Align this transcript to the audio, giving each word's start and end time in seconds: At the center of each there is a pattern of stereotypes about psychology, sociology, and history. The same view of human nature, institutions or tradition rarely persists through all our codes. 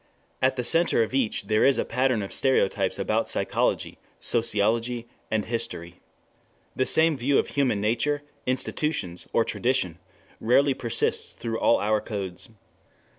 At 0.41 0.55
the 0.55 0.63
center 0.63 1.03
of 1.03 1.13
each 1.13 1.43
there 1.43 1.63
is 1.63 1.77
a 1.77 1.85
pattern 1.85 2.23
of 2.23 2.33
stereotypes 2.33 2.97
about 2.97 3.29
psychology, 3.29 3.99
sociology, 4.19 5.07
and 5.29 5.45
history. 5.45 6.01
The 6.75 6.87
same 6.87 7.15
view 7.15 7.37
of 7.37 7.49
human 7.49 7.79
nature, 7.79 8.23
institutions 8.47 9.29
or 9.31 9.45
tradition 9.45 9.99
rarely 10.39 10.73
persists 10.73 11.33
through 11.35 11.59
all 11.59 11.79
our 11.79 12.01
codes. 12.01 12.49